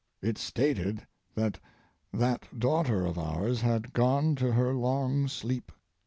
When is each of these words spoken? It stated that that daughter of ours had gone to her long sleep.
It 0.19 0.39
stated 0.39 1.05
that 1.35 1.59
that 2.11 2.47
daughter 2.59 3.05
of 3.05 3.19
ours 3.19 3.61
had 3.61 3.93
gone 3.93 4.33
to 4.37 4.53
her 4.53 4.73
long 4.73 5.27
sleep. 5.27 5.71